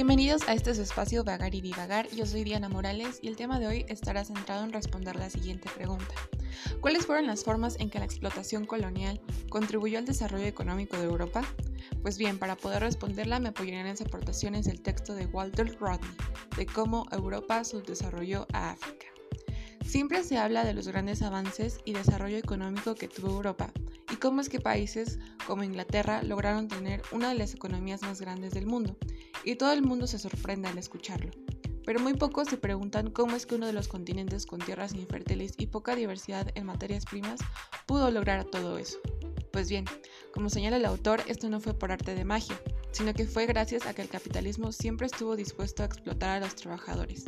[0.00, 2.08] Bienvenidos a este espacio Vagar y Divagar.
[2.08, 5.68] Yo soy Diana Morales y el tema de hoy estará centrado en responder la siguiente
[5.76, 6.14] pregunta.
[6.80, 9.20] ¿Cuáles fueron las formas en que la explotación colonial
[9.50, 11.42] contribuyó al desarrollo económico de Europa?
[12.00, 16.16] Pues bien, para poder responderla me apoyaré en las aportaciones del texto de Walter Rodney,
[16.56, 19.06] de cómo Europa subdesarrolló a África.
[19.84, 23.70] Siempre se habla de los grandes avances y desarrollo económico que tuvo Europa
[24.10, 28.52] y cómo es que países como Inglaterra lograron tener una de las economías más grandes
[28.52, 28.96] del mundo,
[29.44, 31.30] y todo el mundo se sorprende al escucharlo.
[31.84, 35.54] Pero muy pocos se preguntan cómo es que uno de los continentes con tierras infértiles
[35.58, 37.40] y poca diversidad en materias primas
[37.86, 38.98] pudo lograr todo eso.
[39.50, 39.86] Pues bien,
[40.32, 42.60] como señala el autor, esto no fue por arte de magia,
[42.92, 46.54] sino que fue gracias a que el capitalismo siempre estuvo dispuesto a explotar a los
[46.54, 47.24] trabajadores.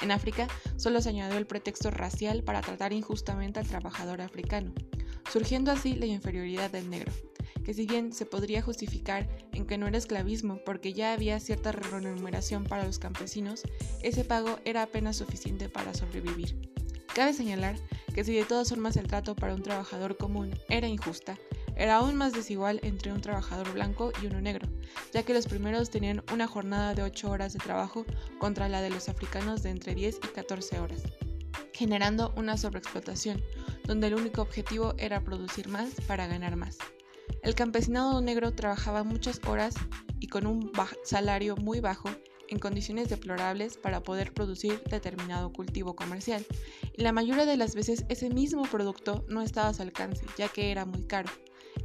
[0.00, 4.72] En África solo se añadió el pretexto racial para tratar injustamente al trabajador africano,
[5.32, 7.10] surgiendo así la inferioridad del negro,
[7.64, 11.72] que si bien se podría justificar en que no era esclavismo porque ya había cierta
[11.72, 13.62] remuneración para los campesinos,
[14.02, 16.70] ese pago era apenas suficiente para sobrevivir.
[17.14, 17.76] Cabe señalar
[18.14, 21.38] que si de todas formas el trato para un trabajador común era injusta,
[21.76, 24.68] era aún más desigual entre un trabajador blanco y uno negro,
[25.12, 28.04] ya que los primeros tenían una jornada de 8 horas de trabajo
[28.38, 31.02] contra la de los africanos de entre 10 y 14 horas,
[31.72, 33.42] generando una sobreexplotación,
[33.84, 36.78] donde el único objetivo era producir más para ganar más.
[37.42, 39.74] El campesinado negro trabajaba muchas horas
[40.20, 40.72] y con un
[41.04, 42.08] salario muy bajo
[42.48, 46.46] en condiciones deplorables para poder producir determinado cultivo comercial,
[46.96, 50.48] y la mayoría de las veces ese mismo producto no estaba a su alcance, ya
[50.48, 51.30] que era muy caro.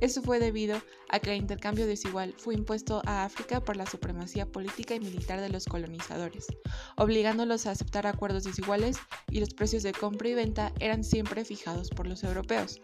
[0.02, 4.46] Esto fue debido a que el intercambio desigual fue impuesto a África por la supremacía
[4.46, 6.48] política y militar de los colonizadores,
[6.96, 8.98] obligándolos a aceptar acuerdos desiguales
[9.30, 12.80] y los precios de compra y venta eran siempre fijados por los europeos,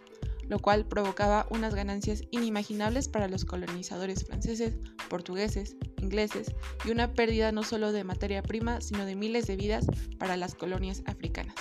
[0.47, 4.75] lo cual provocaba unas ganancias inimaginables para los colonizadores franceses,
[5.09, 9.85] portugueses, ingleses y una pérdida no solo de materia prima, sino de miles de vidas
[10.17, 11.55] para las colonias africanas.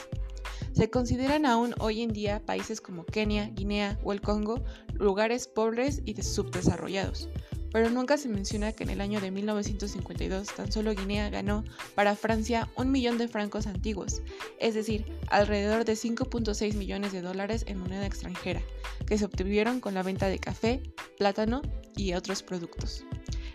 [0.73, 6.03] Se consideran aún hoy en día países como Kenia, Guinea o el Congo lugares pobres
[6.05, 7.28] y subdesarrollados,
[7.75, 11.65] pero nunca se menciona que en el año de 1952 tan solo Guinea ganó
[11.97, 14.23] para Francia un millón de francos antiguos,
[14.61, 18.62] es decir, alrededor de 5.6 millones de dólares en moneda extranjera,
[19.09, 20.85] que se obtuvieron con la venta de café,
[21.19, 21.62] plátano
[21.97, 23.05] y otros productos.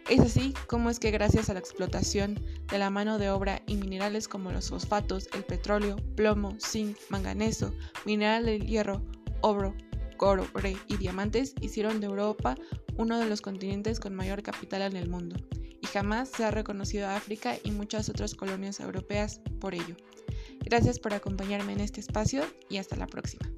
[0.09, 3.77] Es así como es que gracias a la explotación de la mano de obra y
[3.77, 7.73] minerales como los fosfatos, el petróleo, plomo, zinc, manganeso,
[8.05, 9.01] mineral del hierro,
[9.39, 9.73] oro,
[10.17, 12.57] cobre y diamantes hicieron de Europa
[12.99, 15.37] uno de los continentes con mayor capital en el mundo,
[15.81, 19.95] y jamás se ha reconocido a África y muchas otras colonias europeas por ello.
[20.59, 23.49] Gracias por acompañarme en este espacio y hasta la próxima.